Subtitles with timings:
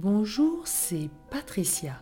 [0.00, 2.00] Bonjour, c'est Patricia.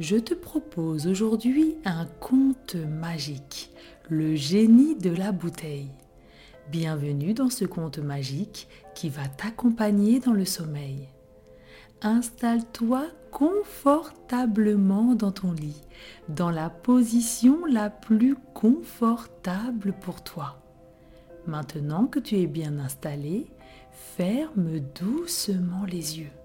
[0.00, 3.70] Je te propose aujourd'hui un conte magique,
[4.08, 5.92] le génie de la bouteille.
[6.72, 8.66] Bienvenue dans ce conte magique
[8.96, 11.10] qui va t'accompagner dans le sommeil.
[12.02, 15.80] Installe-toi confortablement dans ton lit,
[16.28, 20.60] dans la position la plus confortable pour toi.
[21.46, 23.46] Maintenant que tu es bien installé,
[23.92, 26.37] ferme doucement les yeux.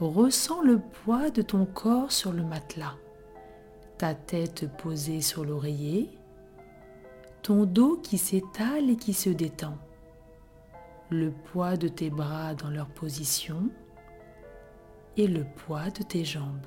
[0.00, 2.96] Ressens le poids de ton corps sur le matelas,
[3.96, 6.10] ta tête posée sur l'oreiller,
[7.42, 9.78] ton dos qui s'étale et qui se détend,
[11.10, 13.70] le poids de tes bras dans leur position.
[15.16, 16.66] Et le poids de tes jambes.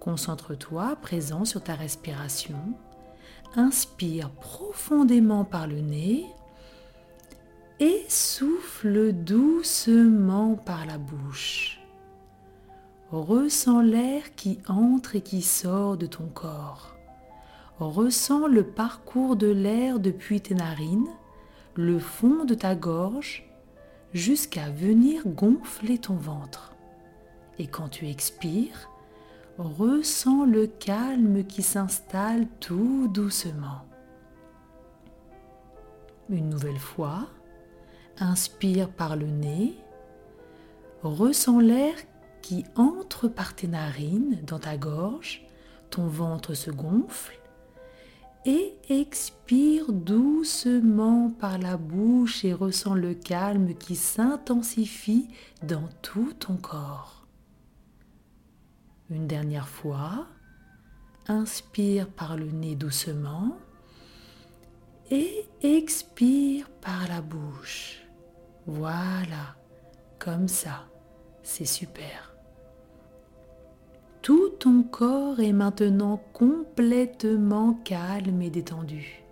[0.00, 2.58] Concentre-toi à présent sur ta respiration.
[3.54, 6.26] Inspire profondément par le nez
[7.80, 11.80] et souffle doucement par la bouche.
[13.10, 16.96] Ressens l'air qui entre et qui sort de ton corps.
[17.78, 21.08] Ressens le parcours de l'air depuis tes narines,
[21.74, 23.48] le fond de ta gorge,
[24.14, 26.74] jusqu'à venir gonfler ton ventre.
[27.58, 28.88] Et quand tu expires,
[29.58, 33.84] ressens le calme qui s'installe tout doucement.
[36.30, 37.28] Une nouvelle fois,
[38.18, 39.74] inspire par le nez,
[41.02, 41.94] ressens l'air
[42.42, 45.44] qui entre par tes narines dans ta gorge,
[45.90, 47.38] ton ventre se gonfle
[48.44, 55.28] et expire doucement par la bouche et ressens le calme qui s'intensifie
[55.64, 57.26] dans tout ton corps.
[59.10, 60.26] Une dernière fois,
[61.26, 63.56] inspire par le nez doucement
[65.10, 68.05] et expire par la bouche.
[68.66, 69.54] Voilà,
[70.18, 70.86] comme ça,
[71.42, 72.34] c'est super.
[74.22, 79.22] Tout ton corps est maintenant complètement calme et détendu.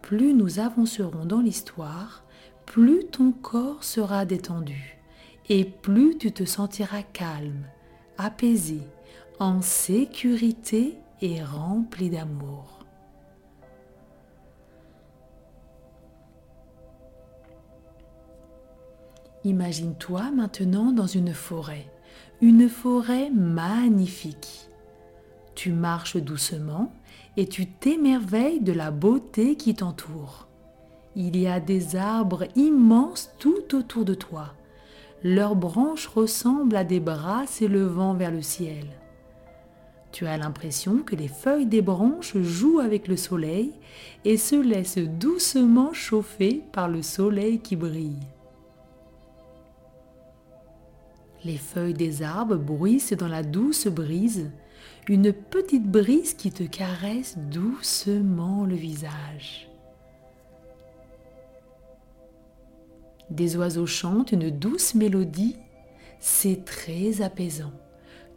[0.00, 2.24] Plus nous avancerons dans l'histoire,
[2.64, 4.98] plus ton corps sera détendu
[5.50, 7.66] et plus tu te sentiras calme,
[8.16, 8.80] apaisé,
[9.38, 12.73] en sécurité et rempli d'amour.
[19.44, 21.86] Imagine-toi maintenant dans une forêt
[22.40, 24.68] une forêt magnifique.
[25.54, 26.92] Tu marches doucement
[27.36, 30.46] et tu t'émerveilles de la beauté qui t'entoure.
[31.16, 34.52] Il y a des arbres immenses tout autour de toi.
[35.22, 38.84] Leurs branches ressemblent à des bras s'élevant vers le ciel.
[40.12, 43.72] Tu as l'impression que les feuilles des branches jouent avec le soleil
[44.24, 48.18] et se laissent doucement chauffer par le soleil qui brille.
[51.44, 54.50] Les feuilles des arbres bruissent dans la douce brise,
[55.08, 59.68] une petite brise qui te caresse doucement le visage.
[63.30, 65.56] Des oiseaux chantent une douce mélodie,
[66.18, 67.72] c'est très apaisant.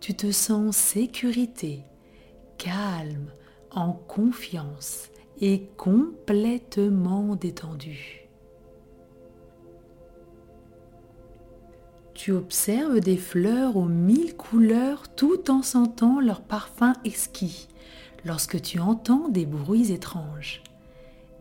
[0.02, 1.84] Tu te sens sécurité,
[2.58, 3.32] calme,
[3.72, 8.27] en confiance et complètement détendu.
[12.18, 17.68] Tu observes des fleurs aux mille couleurs tout en sentant leur parfum exquis
[18.26, 20.64] lorsque tu entends des bruits étranges,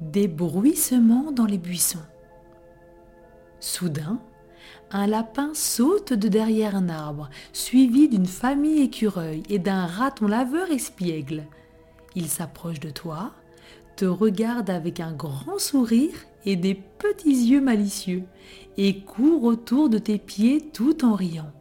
[0.03, 2.05] des bruissements dans les buissons.
[3.59, 4.21] Soudain,
[4.91, 10.71] un lapin saute de derrière un arbre, suivi d'une famille écureuil et d'un raton laveur
[10.71, 11.45] espiègle.
[12.15, 13.33] Il s'approche de toi,
[13.97, 18.23] te regarde avec un grand sourire et des petits yeux malicieux
[18.79, 21.53] et court autour de tes pieds tout en riant.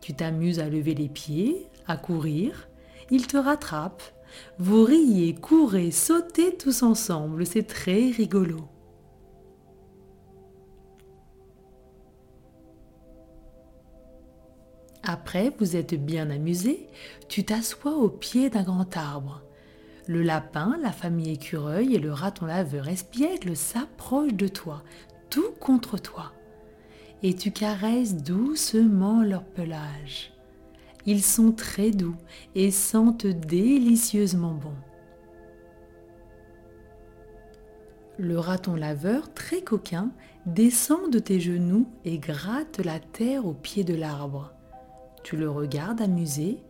[0.00, 2.68] Tu t'amuses à lever les pieds, à courir,
[3.10, 4.02] il te rattrape.
[4.58, 8.68] Vous riez, courez, sautez tous ensemble, c'est très rigolo.
[15.02, 16.88] Après, vous êtes bien amusé,
[17.28, 19.43] tu t'assois au pied d'un grand arbre.
[20.06, 24.82] Le lapin, la famille écureuil et le raton laveur espiègle s'approchent de toi,
[25.30, 26.32] tout contre toi,
[27.22, 30.32] et tu caresses doucement leur pelage.
[31.06, 32.16] Ils sont très doux
[32.54, 34.74] et sentent délicieusement bon.
[38.18, 40.10] Le raton laveur, très coquin,
[40.46, 44.52] descend de tes genoux et gratte la terre au pied de l'arbre.
[45.22, 46.62] Tu le regardes amusé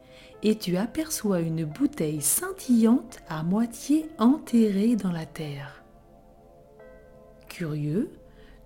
[0.44, 5.82] et tu aperçois une bouteille scintillante à moitié enterrée dans la terre.
[7.48, 8.10] Curieux,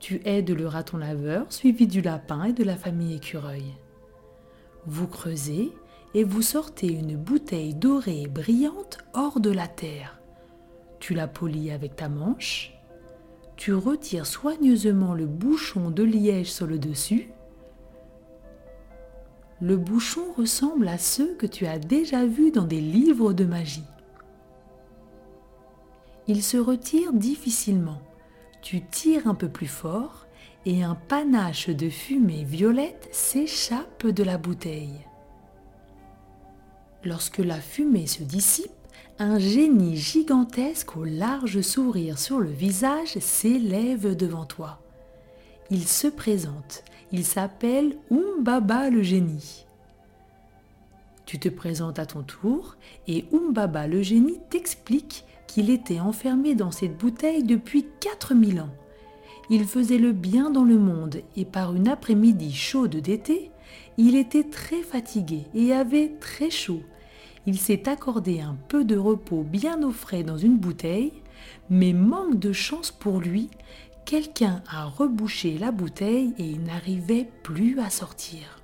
[0.00, 3.64] Tu aides le raton laveur suivi du lapin et de la famille écureuil.
[4.86, 5.72] Vous creusez
[6.14, 10.20] et vous sortez une bouteille dorée et brillante hors de la terre.
[11.00, 12.74] Tu la polis avec ta manche.
[13.56, 17.28] Tu retires soigneusement le bouchon de liège sur le dessus.
[19.60, 23.84] Le bouchon ressemble à ceux que tu as déjà vus dans des livres de magie.
[26.28, 28.00] Il se retire difficilement.
[28.62, 30.26] Tu tires un peu plus fort
[30.64, 35.04] et un panache de fumée violette s'échappe de la bouteille.
[37.04, 38.70] Lorsque la fumée se dissipe,
[39.18, 44.80] un génie gigantesque au large sourire sur le visage s'élève devant toi.
[45.70, 46.82] Il se présente,
[47.12, 49.66] il s'appelle Umbaba le génie.
[51.26, 52.76] Tu te présentes à ton tour
[53.06, 58.74] et Umbaba le génie t'explique qu'il était enfermé dans cette bouteille depuis 4000 ans.
[59.50, 63.50] Il faisait le bien dans le monde et par une après-midi chaude d'été,
[63.98, 66.80] il était très fatigué et avait très chaud.
[67.44, 71.12] Il s'est accordé un peu de repos bien au frais dans une bouteille,
[71.68, 73.50] mais manque de chance pour lui,
[74.08, 78.62] quelqu'un a rebouché la bouteille et il n'arrivait plus à sortir.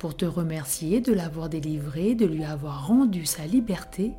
[0.00, 4.14] Pour te remercier de l'avoir délivré, de lui avoir rendu sa liberté,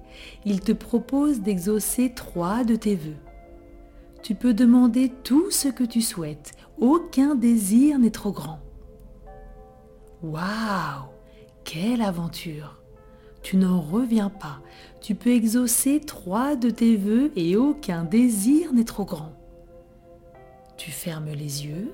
[0.45, 3.19] il te propose d'exaucer trois de tes vœux.
[4.23, 8.61] Tu peux demander tout ce que tu souhaites, aucun désir n'est trop grand.
[10.23, 11.09] Waouh
[11.65, 12.84] Quelle aventure
[13.45, 14.59] Tu n'en reviens pas,
[15.01, 19.33] tu peux exaucer trois de tes vœux et aucun désir n'est trop grand.
[20.77, 21.93] Tu fermes les yeux,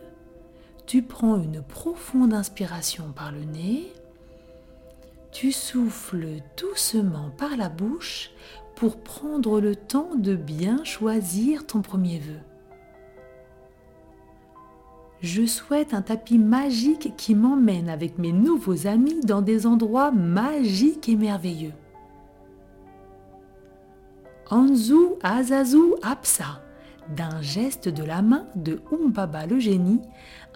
[0.86, 3.92] tu prends une profonde inspiration par le nez,
[5.34, 8.32] tu souffles doucement par la bouche
[8.78, 12.40] pour prendre le temps de bien choisir ton premier vœu.
[15.22, 21.10] Je souhaite un tapis magique qui m'emmène avec mes nouveaux amis dans des endroits magiques
[21.10, 21.74] et merveilleux.
[24.50, 26.62] Anzu Azazu Apsa
[27.16, 30.02] d'un geste de la main de Umbaba le génie,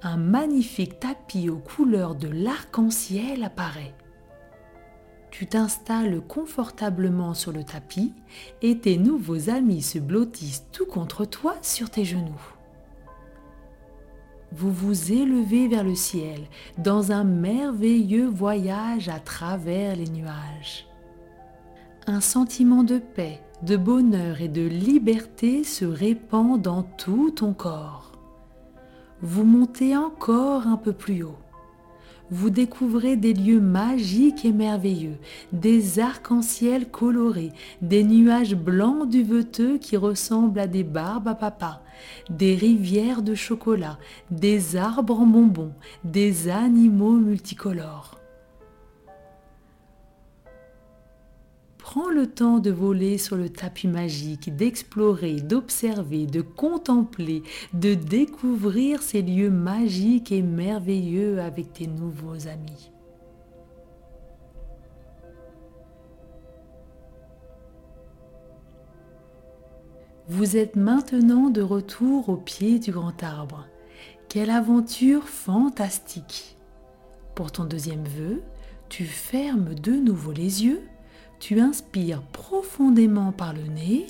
[0.04, 3.94] un magnifique tapis aux couleurs de l'arc-en-ciel apparaît.
[5.32, 8.14] Tu t'installes confortablement sur le tapis
[8.62, 12.55] et tes nouveaux amis se blottissent tout contre toi sur tes genoux.
[14.58, 16.40] Vous vous élevez vers le ciel
[16.78, 20.88] dans un merveilleux voyage à travers les nuages.
[22.08, 28.14] Un sentiment de paix, de bonheur et de liberté se répand dans tout ton corps.
[29.22, 31.45] Vous montez encore un peu plus haut.
[32.32, 35.18] Vous découvrez des lieux magiques et merveilleux,
[35.54, 37.52] des arcs-en-ciel colorés,
[37.82, 41.84] des nuages blancs duveteux qui ressemblent à des barbes à papa,
[42.30, 44.00] des rivières de chocolat,
[44.32, 45.74] des arbres en bonbons,
[46.04, 48.20] des animaux multicolores.
[51.86, 57.44] Prends le temps de voler sur le tapis magique, d'explorer, d'observer, de contempler,
[57.74, 62.92] de découvrir ces lieux magiques et merveilleux avec tes nouveaux amis.
[70.28, 73.68] Vous êtes maintenant de retour au pied du grand arbre.
[74.28, 76.58] Quelle aventure fantastique
[77.36, 78.42] Pour ton deuxième vœu,
[78.90, 80.82] tu fermes de nouveau les yeux
[81.40, 84.08] tu inspires profondément par le nez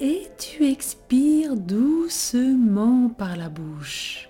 [0.00, 4.28] et tu expires doucement par la bouche.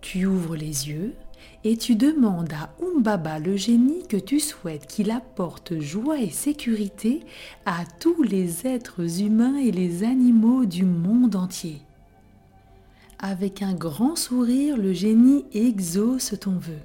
[0.00, 1.14] Tu ouvres les yeux
[1.64, 7.20] et tu demandes à Umbaba le génie que tu souhaites qu'il apporte joie et sécurité
[7.66, 11.80] à tous les êtres humains et les animaux du monde entier.
[13.20, 16.80] Avec un grand sourire, le génie exauce ton vœu.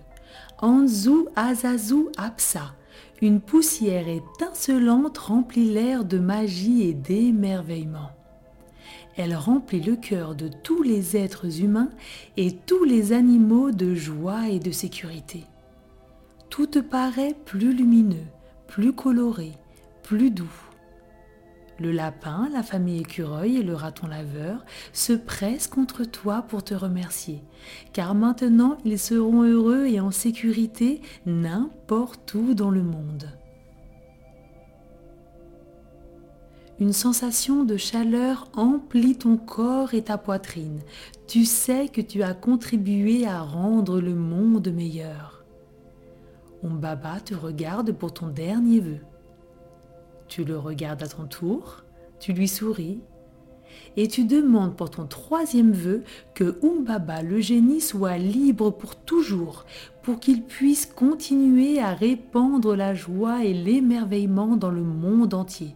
[0.59, 2.75] Anzu Azazu Apsa,
[3.21, 8.11] une poussière étincelante remplit l'air de magie et d'émerveillement.
[9.15, 11.89] Elle remplit le cœur de tous les êtres humains
[12.37, 15.43] et tous les animaux de joie et de sécurité.
[16.49, 18.27] Tout paraît plus lumineux,
[18.67, 19.53] plus coloré,
[20.03, 20.66] plus doux.
[21.79, 26.73] Le lapin, la famille écureuil et le raton laveur se pressent contre toi pour te
[26.73, 27.43] remercier,
[27.93, 33.29] car maintenant ils seront heureux et en sécurité n'importe où dans le monde.
[36.79, 40.81] Une sensation de chaleur emplit ton corps et ta poitrine.
[41.27, 45.37] Tu sais que tu as contribué à rendre le monde meilleur.
[46.63, 48.99] Baba te regarde pour ton dernier vœu.
[50.27, 51.83] Tu le regardes à ton tour,
[52.19, 52.99] Tu lui souris
[53.95, 56.03] et tu demandes pour ton troisième vœu
[56.33, 59.65] que Umbaba, le génie, soit libre pour toujours,
[60.03, 65.75] pour qu'il puisse continuer à répandre la joie et l'émerveillement dans le monde entier.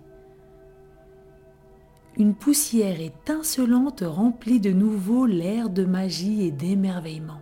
[2.17, 7.41] Une poussière étincelante remplit de nouveau l'air de magie et d'émerveillement.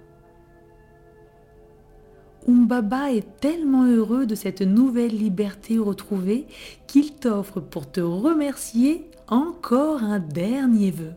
[2.48, 6.48] Umbaba est tellement heureux de cette nouvelle liberté retrouvée
[6.88, 11.14] qu'il t'offre pour te remercier encore un dernier vœu.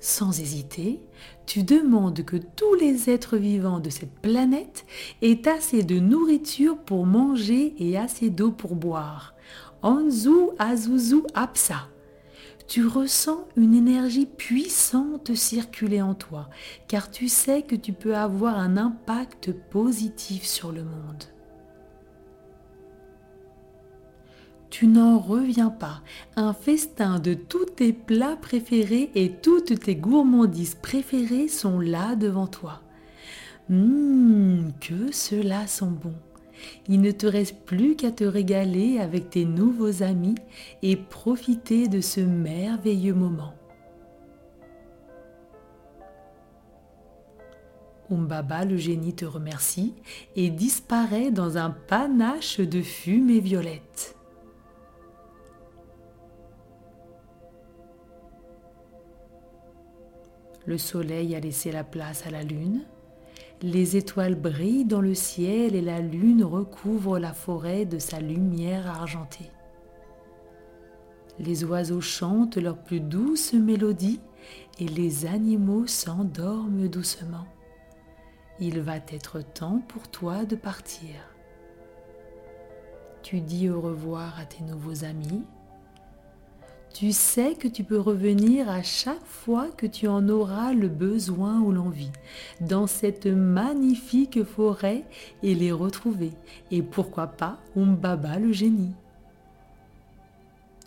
[0.00, 1.00] Sans hésiter,
[1.46, 4.86] tu demandes que tous les êtres vivants de cette planète
[5.22, 9.34] aient assez de nourriture pour manger et assez d'eau pour boire.
[9.82, 11.88] Anzu Azuzu Apsa.
[12.68, 16.50] Tu ressens une énergie puissante circuler en toi,
[16.86, 21.24] car tu sais que tu peux avoir un impact positif sur le monde.
[24.70, 26.02] tu n'en reviens pas.
[26.36, 32.46] Un festin de tous tes plats préférés et toutes tes gourmandises préférées sont là devant
[32.46, 32.82] toi.
[33.70, 36.14] Hum, que ceux-là sont bons.
[36.88, 40.34] Il ne te reste plus qu'à te régaler avec tes nouveaux amis
[40.82, 43.54] et profiter de ce merveilleux moment.
[48.10, 49.94] Umbaba le génie te remercie
[50.34, 54.16] et disparaît dans un panache de fumée violette.
[60.64, 62.84] Le soleil a laissé la place à la lune.
[63.62, 68.86] Les étoiles brillent dans le ciel et la lune recouvre la forêt de sa lumière
[68.86, 69.50] argentée.
[71.40, 74.20] Les oiseaux chantent leurs plus douces mélodies
[74.78, 77.46] et les animaux s'endorment doucement.
[78.60, 81.14] Il va être temps pour toi de partir.
[83.22, 85.44] Tu dis au revoir à tes nouveaux amis
[86.98, 91.60] tu sais que tu peux revenir à chaque fois que tu en auras le besoin
[91.60, 92.10] ou l'envie
[92.60, 95.04] dans cette magnifique forêt
[95.44, 96.32] et les retrouver.
[96.72, 98.96] Et pourquoi pas Umbaba le génie.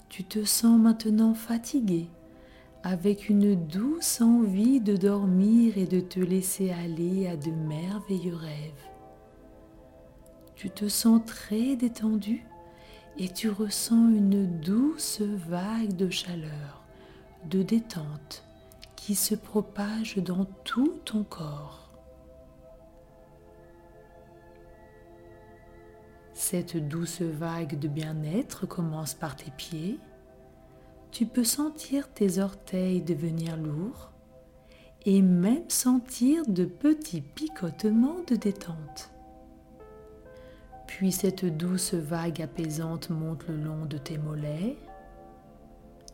[0.10, 2.08] Tu te sens maintenant fatigué,
[2.84, 8.89] avec une douce envie de dormir et de te laisser aller à de merveilleux rêves.
[10.56, 12.44] Tu te sens très détendu
[13.18, 16.84] et tu ressens une douce vague de chaleur,
[17.50, 18.44] de détente
[18.96, 21.89] qui se propage dans tout ton corps.
[26.34, 30.00] Cette douce vague de bien-être commence par tes pieds.
[31.12, 34.12] Tu peux sentir tes orteils devenir lourds
[35.06, 39.11] et même sentir de petits picotements de détente.
[40.98, 44.75] Puis cette douce vague apaisante monte le long de tes mollets,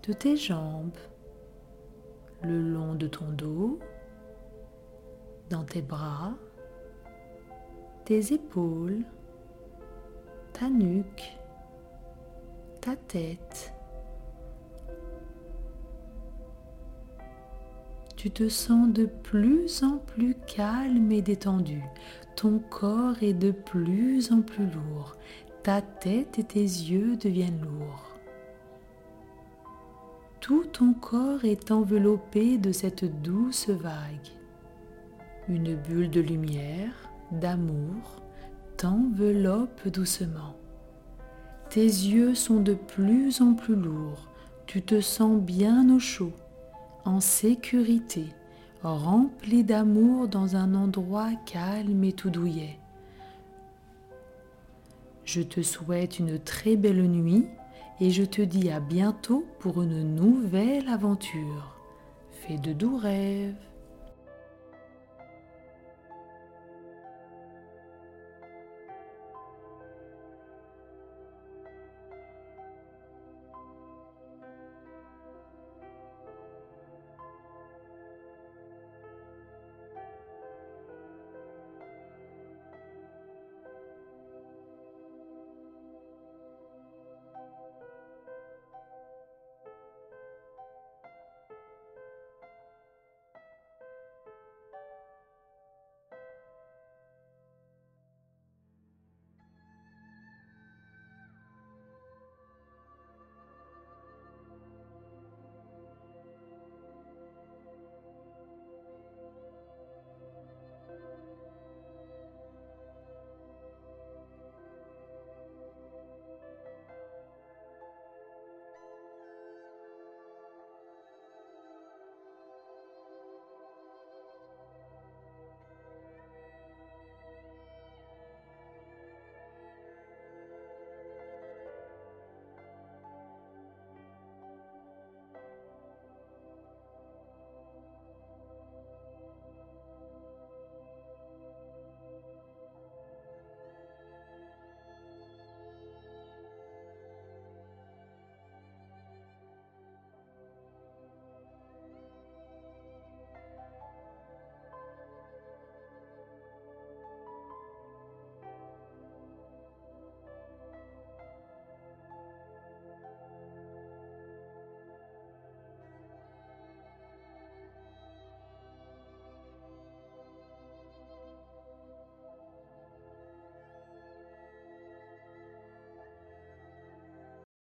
[0.08, 0.96] de tes jambes,
[2.44, 3.80] le long de ton dos,
[5.50, 6.36] dans tes bras,
[8.06, 9.02] tes épaules,
[10.54, 11.36] ta nuque,
[12.80, 13.74] ta tête.
[18.28, 21.82] Tu te sens de plus en plus calme et détendu.
[22.36, 25.16] Ton corps est de plus en plus lourd.
[25.64, 28.20] Ta tête et tes yeux deviennent lourds.
[30.42, 34.34] Tout ton corps est enveloppé de cette douce vague.
[35.48, 38.22] Une bulle de lumière, d'amour,
[38.76, 40.58] t'enveloppe doucement.
[41.70, 44.28] Tes yeux sont de plus en plus lourds.
[44.66, 46.34] Tu te sens bien au chaud,
[47.08, 48.28] en sécurité
[48.84, 52.80] rempli d'amour dans un endroit calme et tout douillet.
[55.26, 57.48] Je te souhaite une très belle nuit
[58.00, 61.76] et je te dis à bientôt pour une nouvelle aventure.
[62.32, 63.56] Fais de doux rêves.